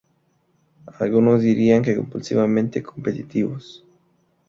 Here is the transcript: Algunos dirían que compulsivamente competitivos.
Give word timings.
Algunos 0.97 1.43
dirían 1.43 1.83
que 1.83 1.95
compulsivamente 1.95 2.81
competitivos. 2.81 3.85